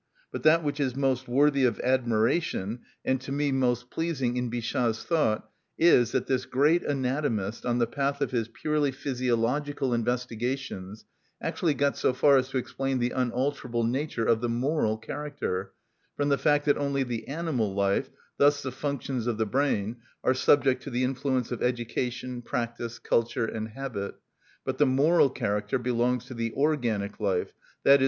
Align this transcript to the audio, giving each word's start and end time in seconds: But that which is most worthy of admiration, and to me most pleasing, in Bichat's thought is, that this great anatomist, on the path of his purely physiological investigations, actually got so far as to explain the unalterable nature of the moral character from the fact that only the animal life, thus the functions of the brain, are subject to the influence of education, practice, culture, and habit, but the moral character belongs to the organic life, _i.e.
But 0.31 0.41
that 0.41 0.63
which 0.63 0.79
is 0.79 0.95
most 0.95 1.27
worthy 1.27 1.63
of 1.63 1.79
admiration, 1.81 2.79
and 3.05 3.21
to 3.21 3.31
me 3.31 3.51
most 3.51 3.91
pleasing, 3.91 4.35
in 4.35 4.49
Bichat's 4.49 5.03
thought 5.03 5.47
is, 5.77 6.11
that 6.13 6.25
this 6.25 6.47
great 6.47 6.81
anatomist, 6.81 7.67
on 7.67 7.77
the 7.77 7.85
path 7.85 8.19
of 8.19 8.31
his 8.31 8.47
purely 8.47 8.91
physiological 8.91 9.93
investigations, 9.93 11.05
actually 11.39 11.75
got 11.75 11.97
so 11.97 12.13
far 12.13 12.37
as 12.37 12.49
to 12.49 12.57
explain 12.57 12.97
the 12.97 13.11
unalterable 13.11 13.83
nature 13.83 14.25
of 14.25 14.41
the 14.41 14.49
moral 14.49 14.97
character 14.97 15.71
from 16.17 16.29
the 16.29 16.37
fact 16.39 16.65
that 16.65 16.79
only 16.79 17.03
the 17.03 17.27
animal 17.27 17.71
life, 17.75 18.09
thus 18.37 18.63
the 18.63 18.71
functions 18.71 19.27
of 19.27 19.37
the 19.37 19.45
brain, 19.45 19.97
are 20.23 20.33
subject 20.33 20.81
to 20.81 20.89
the 20.89 21.03
influence 21.03 21.51
of 21.51 21.61
education, 21.61 22.41
practice, 22.41 22.97
culture, 22.97 23.45
and 23.45 23.67
habit, 23.67 24.15
but 24.65 24.79
the 24.79 24.85
moral 24.87 25.29
character 25.29 25.77
belongs 25.77 26.25
to 26.25 26.33
the 26.33 26.51
organic 26.55 27.19
life, 27.19 27.53
_i.e. 27.85 27.99